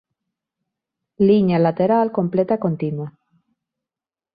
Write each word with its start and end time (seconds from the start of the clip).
Liña 1.27 1.57
lateral 1.65 2.07
completa 2.17 2.53
e 2.57 2.63
continua. 2.65 3.07